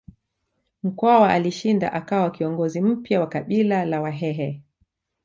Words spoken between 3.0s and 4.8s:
wa kabila la Wahehe